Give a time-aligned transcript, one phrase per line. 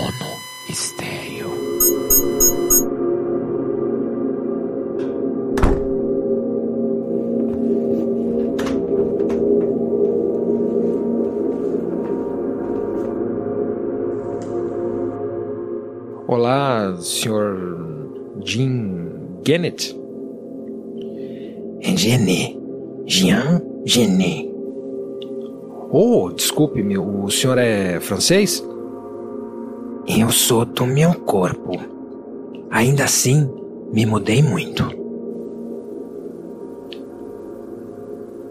[0.00, 1.50] Mono Estéreo.
[16.26, 17.58] Olá, senhor
[18.42, 19.10] Jim
[19.46, 19.94] Gennett.
[21.82, 22.56] Genet.
[23.04, 24.50] Jean Genet.
[25.92, 28.64] Oh, desculpe-me, o senhor é francês?
[30.06, 31.72] Eu sou do meu corpo.
[32.70, 33.48] Ainda assim,
[33.92, 34.84] me mudei muito.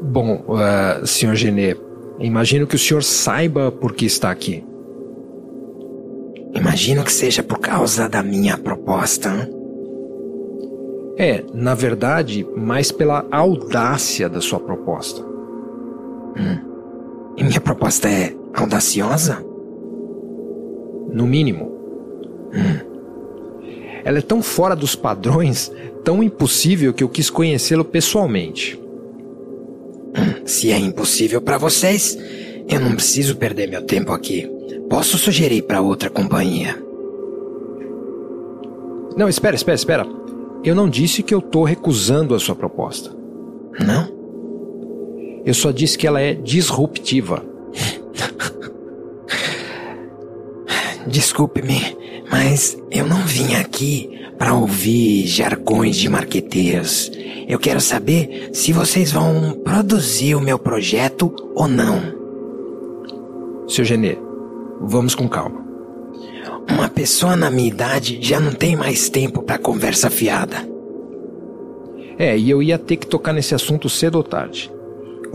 [0.00, 1.80] Bom, uh, senhor Genet,
[2.18, 4.64] imagino que o senhor saiba por que está aqui.
[6.54, 9.28] Imagino que seja por causa da minha proposta.
[9.30, 9.64] Hein?
[11.16, 15.22] É, na verdade, mais pela audácia da sua proposta.
[16.36, 16.58] Hum.
[17.36, 19.44] E minha proposta é audaciosa?
[21.14, 21.70] No mínimo.
[22.52, 22.94] Hum.
[24.04, 28.78] Ela é tão fora dos padrões, tão impossível que eu quis conhecê-lo pessoalmente.
[30.16, 30.42] Hum.
[30.44, 32.18] Se é impossível para vocês,
[32.68, 34.50] eu não preciso perder meu tempo aqui.
[34.90, 36.76] Posso sugerir para outra companhia.
[39.16, 40.06] Não, espera, espera, espera.
[40.64, 43.10] Eu não disse que eu tô recusando a sua proposta.
[43.78, 44.08] Não?
[45.44, 47.53] Eu só disse que ela é disruptiva.
[51.14, 51.96] Desculpe-me,
[52.28, 57.08] mas eu não vim aqui para ouvir jargões de marqueteiros.
[57.46, 62.02] Eu quero saber se vocês vão produzir o meu projeto ou não.
[63.68, 64.18] Seu Genê,
[64.80, 65.64] vamos com calma.
[66.68, 70.68] Uma pessoa na minha idade já não tem mais tempo para conversa fiada.
[72.18, 74.68] É, e eu ia ter que tocar nesse assunto cedo ou tarde.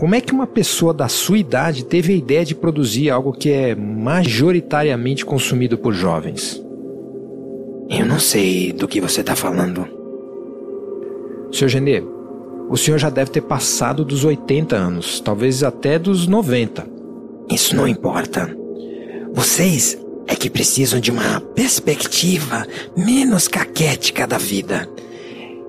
[0.00, 3.52] Como é que uma pessoa da sua idade teve a ideia de produzir algo que
[3.52, 6.58] é majoritariamente consumido por jovens?
[7.90, 9.86] Eu não sei do que você está falando.
[11.52, 12.02] Seu Genê,
[12.70, 16.88] o senhor já deve ter passado dos 80 anos, talvez até dos 90.
[17.50, 18.56] Isso não importa.
[19.34, 22.66] Vocês é que precisam de uma perspectiva
[22.96, 24.88] menos caquética da vida.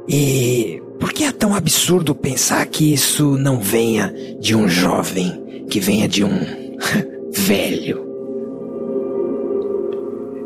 [0.07, 5.79] E por que é tão absurdo pensar que isso não venha de um jovem, que
[5.79, 6.29] venha de um
[7.33, 8.07] velho?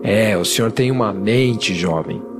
[0.01, 2.21] É, o senhor tem uma mente jovem.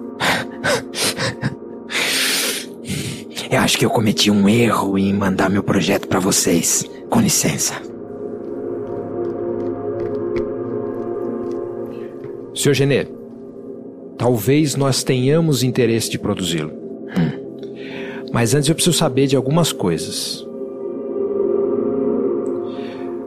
[3.52, 6.84] Eu acho que eu cometi um erro em mandar meu projeto para vocês.
[7.09, 7.75] Com licença.
[12.54, 13.08] Senhor Genê,
[14.18, 16.72] talvez nós tenhamos interesse de produzi-lo.
[17.18, 17.44] Hum.
[18.31, 20.46] Mas antes eu preciso saber de algumas coisas.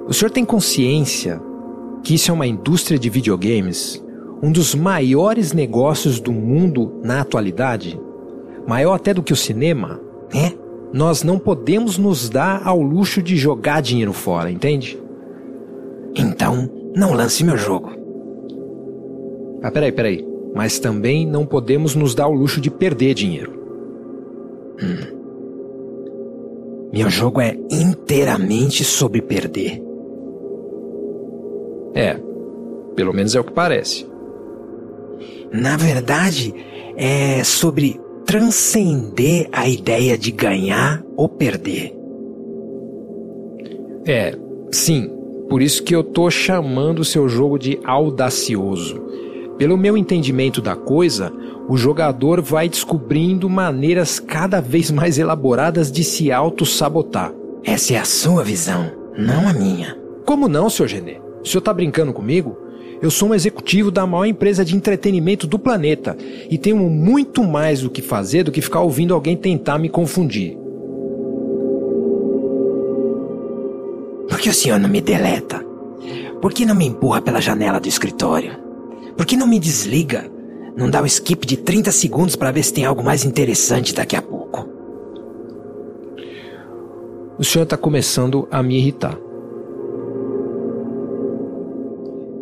[0.07, 1.41] O senhor tem consciência
[2.03, 4.03] que isso é uma indústria de videogames,
[4.43, 8.01] um dos maiores negócios do mundo na atualidade?
[8.67, 10.01] Maior até do que o cinema?
[10.35, 10.53] É?
[10.93, 14.99] Nós não podemos nos dar ao luxo de jogar dinheiro fora, entende?
[16.15, 17.91] Então, não lance meu jogo.
[19.63, 20.27] Ah, peraí, peraí.
[20.55, 23.58] Mas também não podemos nos dar o luxo de perder dinheiro.
[26.93, 29.83] Meu jogo é inteiramente sobre perder.
[31.95, 32.19] É,
[32.95, 34.07] pelo menos é o que parece.
[35.53, 36.55] Na verdade,
[36.97, 41.95] é sobre transcender a ideia de ganhar ou perder.
[44.07, 44.35] É,
[44.71, 45.11] sim.
[45.49, 49.01] Por isso que eu tô chamando o seu jogo de audacioso.
[49.57, 51.33] Pelo meu entendimento da coisa,
[51.69, 57.33] o jogador vai descobrindo maneiras cada vez mais elaboradas de se auto-sabotar.
[57.63, 59.99] Essa é a sua visão, não a minha.
[60.25, 60.89] Como não, Sr.
[60.89, 61.21] Genê?
[61.45, 62.57] O senhor tá brincando comigo?
[63.03, 66.17] Eu sou um executivo da maior empresa de entretenimento do planeta
[66.51, 70.57] e tenho muito mais o que fazer do que ficar ouvindo alguém tentar me confundir.
[74.29, 75.65] Por que o senhor não me deleta?
[76.41, 78.57] Por que não me empurra pela janela do escritório?
[79.17, 80.38] Por que não me desliga?
[80.79, 84.15] Não dá um skip de 30 segundos para ver se tem algo mais interessante daqui
[84.15, 84.65] a pouco.
[87.37, 89.19] O senhor está começando a me irritar.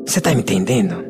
[0.05, 1.03] Você tá me entendendo?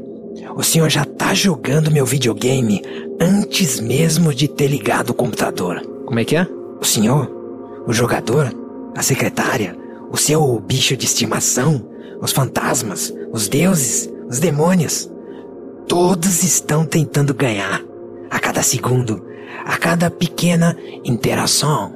[0.54, 2.80] O senhor já tá jogando meu videogame
[3.20, 5.80] antes mesmo de ter ligado o computador.
[6.06, 6.46] Como é que é?
[6.80, 7.28] O senhor,
[7.88, 8.54] o jogador,
[8.94, 9.76] a secretária,
[10.12, 11.84] o seu bicho de estimação,
[12.22, 15.10] os fantasmas, os deuses, os demônios.
[15.88, 17.82] Todos estão tentando ganhar.
[18.30, 19.24] A cada segundo,
[19.64, 21.94] a cada pequena interação.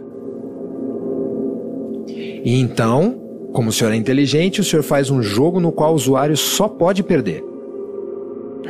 [2.45, 3.21] E então,
[3.53, 6.69] como o senhor é inteligente, o senhor faz um jogo no qual o usuário só
[6.69, 7.43] pode perder.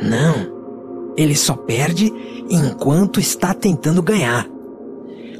[0.01, 1.13] Não.
[1.15, 2.11] Ele só perde
[2.49, 4.47] enquanto está tentando ganhar.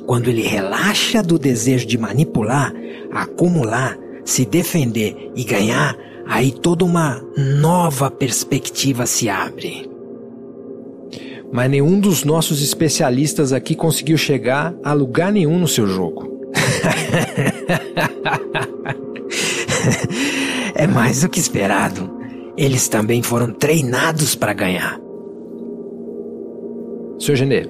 [0.06, 2.74] Quando ele relaxa do desejo de manipular,
[3.12, 5.98] acumular, se defender e ganhar,
[6.28, 9.90] aí toda uma nova perspectiva se abre.
[11.52, 16.32] Mas nenhum dos nossos especialistas aqui conseguiu chegar a lugar nenhum no seu jogo.
[20.76, 22.10] é mais do que esperado.
[22.58, 25.00] Eles também foram treinados para ganhar.
[27.20, 27.36] Sr.
[27.36, 27.70] Genê,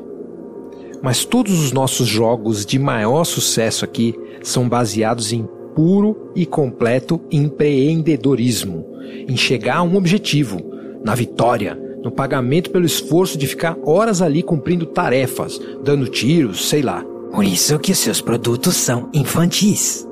[1.01, 7.21] mas todos os nossos jogos de maior sucesso aqui são baseados em puro e completo
[7.31, 8.85] empreendedorismo,
[9.27, 10.59] em chegar a um objetivo,
[11.03, 16.81] na vitória, no pagamento pelo esforço de ficar horas ali cumprindo tarefas, dando tiros, sei
[16.81, 17.03] lá.
[17.33, 20.07] Por isso que seus produtos são infantis.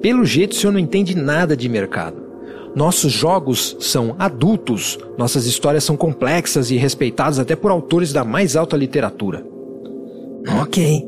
[0.00, 2.24] Pelo jeito, o senhor não entende nada de mercado.
[2.74, 8.54] Nossos jogos são adultos, nossas histórias são complexas e respeitadas até por autores da mais
[8.54, 9.44] alta literatura.
[10.60, 11.04] Ok,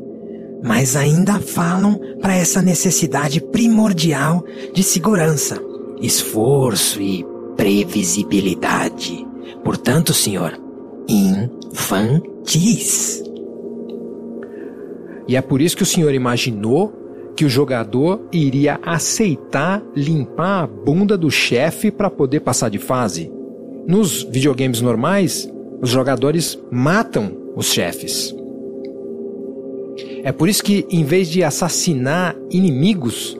[0.63, 5.61] mas ainda falam para essa necessidade primordial de segurança,
[6.01, 7.25] esforço e
[7.55, 9.25] previsibilidade.
[9.63, 10.59] Portanto, senhor,
[11.07, 12.03] infantis.
[15.27, 16.93] E é por isso que o senhor imaginou
[17.35, 23.31] que o jogador iria aceitar limpar a bunda do chefe para poder passar de fase.
[23.87, 25.49] Nos videogames normais,
[25.81, 28.35] os jogadores matam os chefes.
[30.23, 33.37] É por isso que, em vez de assassinar inimigos,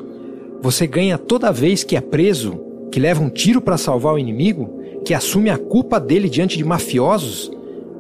[0.62, 2.60] você ganha toda vez que é preso,
[2.92, 6.64] que leva um tiro para salvar o inimigo, que assume a culpa dele diante de
[6.64, 7.52] mafiosos,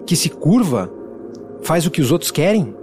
[0.06, 0.92] que se curva,
[1.62, 2.74] faz o que os outros querem.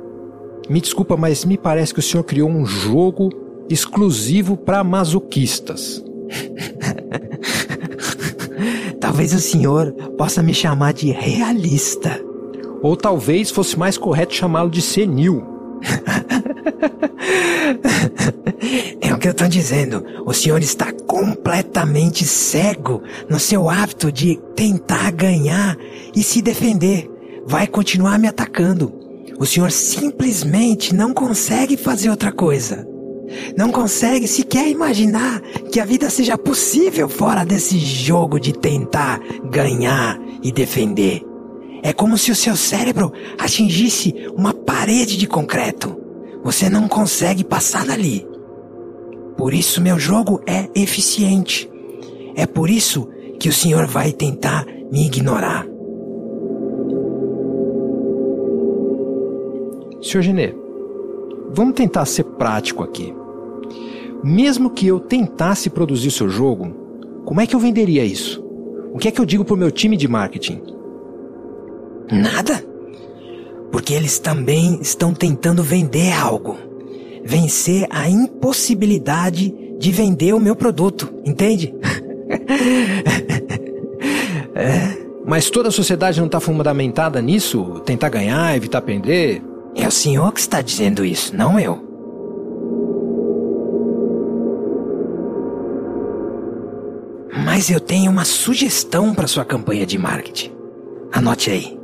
[0.69, 3.31] Me desculpa, mas me parece que o senhor criou um jogo
[3.69, 6.03] exclusivo para masoquistas.
[9.01, 12.21] talvez o senhor possa me chamar de realista.
[12.83, 15.56] Ou talvez fosse mais correto chamá-lo de senil.
[19.01, 20.05] É o que eu estou dizendo.
[20.25, 25.77] O senhor está completamente cego no seu hábito de tentar ganhar
[26.15, 27.11] e se defender.
[27.47, 28.93] Vai continuar me atacando.
[29.39, 32.87] O senhor simplesmente não consegue fazer outra coisa.
[33.57, 35.41] Não consegue sequer imaginar
[35.73, 39.21] que a vida seja possível fora desse jogo de tentar
[39.51, 41.23] ganhar e defender.
[41.83, 46.06] É como se o seu cérebro atingisse uma parede de concreto.
[46.47, 48.25] Você não consegue passar dali.
[49.37, 51.69] Por isso meu jogo é eficiente.
[52.37, 53.09] É por isso
[53.41, 55.67] que o senhor vai tentar me ignorar.
[60.01, 60.55] Senhor Genê,
[61.51, 63.13] vamos tentar ser prático aqui.
[64.23, 66.69] Mesmo que eu tentasse produzir o seu jogo,
[67.25, 68.41] como é que eu venderia isso?
[68.93, 70.63] O que é que eu digo pro meu time de marketing?
[72.13, 72.65] Nada.
[73.71, 76.57] Porque eles também estão tentando vender algo.
[77.25, 81.75] Vencer a impossibilidade de vender o meu produto, entende?
[84.55, 85.07] é.
[85.27, 87.81] Mas toda a sociedade não está fundamentada nisso?
[87.85, 89.43] Tentar ganhar, evitar perder?
[89.75, 91.85] É o senhor que está dizendo isso, não eu.
[97.45, 100.53] Mas eu tenho uma sugestão para sua campanha de marketing.
[101.13, 101.76] Anote aí.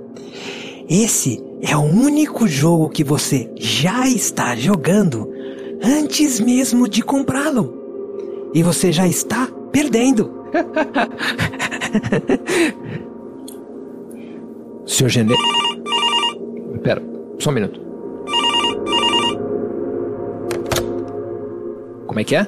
[0.94, 5.32] Esse é o único jogo que você já está jogando
[5.82, 8.50] antes mesmo de comprá-lo.
[8.52, 10.30] E você já está perdendo.
[14.84, 15.34] Senhor Genê.
[16.82, 17.02] Pera,
[17.38, 17.80] só um minuto.
[22.06, 22.46] Como é que é?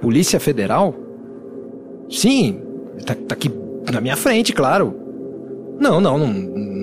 [0.00, 0.94] Polícia Federal?
[2.08, 2.62] Sim,
[3.04, 3.50] tá, tá aqui
[3.92, 4.94] na minha frente, claro.
[5.80, 6.79] Não, não, não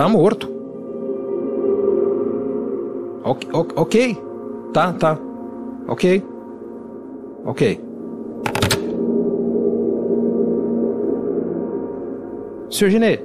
[0.00, 0.48] tá morto.
[3.22, 4.16] Ok, ok,
[4.72, 5.18] tá, tá.
[5.86, 6.24] Ok,
[7.44, 7.80] ok.
[12.70, 13.18] Senhor Ginê,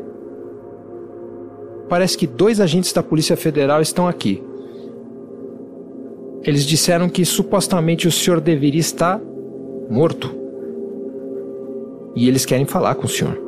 [1.88, 4.44] parece que dois agentes da Polícia Federal estão aqui.
[6.44, 9.22] Eles disseram que supostamente o senhor deveria estar
[9.90, 10.30] morto.
[12.18, 13.45] E eles querem falar com o senhor.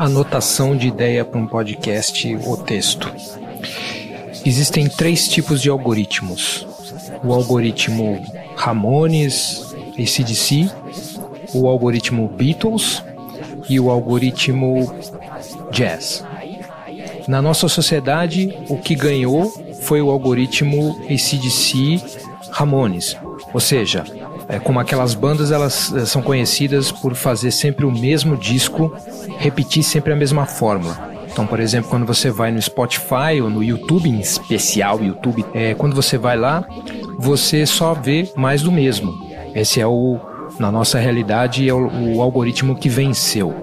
[0.00, 3.12] Anotação de ideia para um podcast ou texto.
[4.46, 6.66] Existem três tipos de algoritmos:
[7.22, 8.24] o algoritmo
[8.56, 10.70] Ramones, ACDC,
[11.52, 13.04] o algoritmo Beatles
[13.68, 14.90] e o algoritmo
[15.70, 16.24] Jazz.
[17.28, 19.52] Na nossa sociedade, o que ganhou
[19.82, 22.02] foi o algoritmo ACDC
[22.50, 23.18] Ramones,
[23.52, 24.04] ou seja,
[24.50, 28.92] é, como aquelas bandas elas eh, são conhecidas por fazer sempre o mesmo disco,
[29.38, 31.08] repetir sempre a mesma fórmula.
[31.32, 35.74] Então, por exemplo, quando você vai no Spotify ou no YouTube, em especial YouTube, é,
[35.74, 36.64] quando você vai lá,
[37.16, 39.12] você só vê mais do mesmo.
[39.54, 40.18] Esse é o,
[40.58, 43.54] na nossa realidade, é o, o algoritmo que venceu.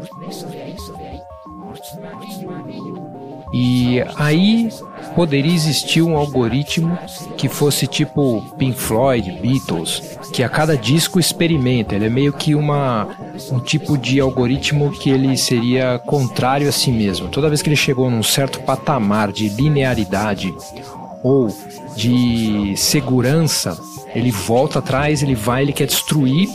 [3.53, 4.69] E aí
[5.17, 6.95] poderia existir um algoritmo
[7.37, 11.95] que fosse tipo Pink Floyd, Beatles, que a cada disco experimenta.
[11.95, 13.07] Ele é meio que uma
[13.51, 17.29] um tipo de algoritmo que ele seria contrário a si mesmo.
[17.29, 20.53] Toda vez que ele chegou num certo patamar de linearidade
[21.23, 21.47] ou
[21.95, 23.75] de segurança,
[24.13, 26.47] ele volta atrás, ele vai, ele quer destruir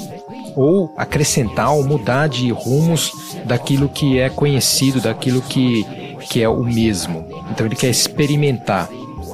[0.54, 3.11] ou acrescentar ou mudar de rumos
[3.45, 5.85] daquilo que é conhecido, daquilo que,
[6.29, 7.26] que é o mesmo.
[7.50, 8.88] Então ele quer experimentar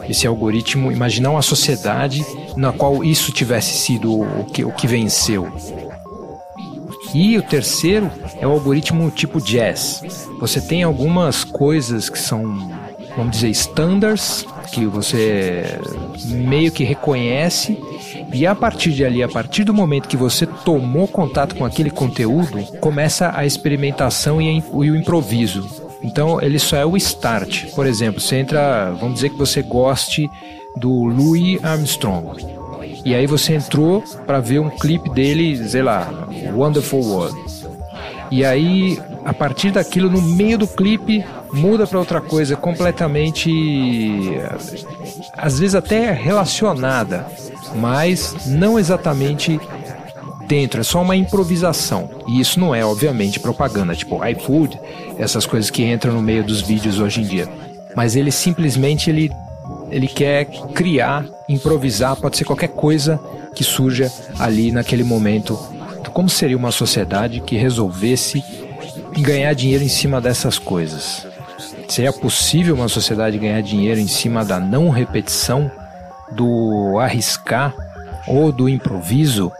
[0.09, 2.25] esse algoritmo, imaginar uma sociedade
[2.57, 5.51] na qual isso tivesse sido o que, o que venceu.
[7.15, 10.29] E o terceiro é o algoritmo tipo jazz.
[10.41, 12.71] Você tem algumas coisas que são,
[13.17, 15.79] vamos dizer, standards, que você
[16.27, 17.79] meio que reconhece,
[18.33, 21.91] e a partir de ali, a partir do momento que você tomou contato com aquele
[21.91, 25.78] conteúdo, começa a experimentação e, o improviso.
[26.03, 27.67] Então ele só é o start.
[27.75, 30.29] Por exemplo, você entra, vamos dizer que você goste
[30.77, 32.59] do Louis Armstrong.
[33.05, 36.09] E aí você entrou para ver um clipe dele, sei lá,
[36.53, 37.39] Wonderful World.
[38.31, 43.51] E aí, a partir daquilo, no meio do clipe, muda para outra coisa completamente,
[45.33, 47.27] às vezes até relacionada,
[47.77, 49.59] mas não exatamente
[50.49, 52.11] dentro, é só uma improvisação.
[52.27, 54.81] E isso não é, obviamente, propaganda, tipo iFood,
[55.19, 57.47] essas coisas que entram no meio dos vídeos hoje em dia.
[57.95, 59.31] Mas ele simplesmente ele
[59.91, 63.19] ele quer criar, improvisar, pode ser qualquer coisa
[63.55, 65.59] que surja ali naquele momento.
[65.99, 68.43] Então, como seria uma sociedade que resolvesse
[69.19, 71.27] ganhar dinheiro em cima dessas coisas?
[71.89, 75.71] Seria possível uma sociedade ganhar dinheiro em cima da não repetição,
[76.33, 77.75] do arriscar
[78.27, 79.51] ou do improviso?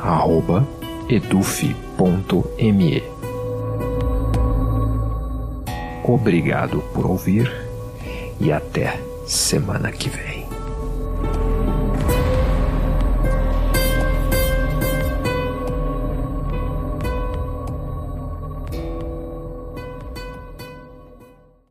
[0.00, 0.66] arroba,
[1.08, 3.02] eduf.me.
[6.04, 7.50] Obrigado por ouvir
[8.40, 10.31] e até semana que vem.